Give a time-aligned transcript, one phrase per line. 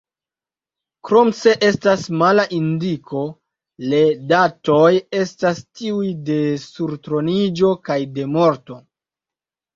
[1.09, 3.21] Krom se estas mala indiko,
[3.93, 4.01] le
[4.33, 4.89] datoj
[5.21, 8.83] estas tiuj de surtroniĝo kaj de morto.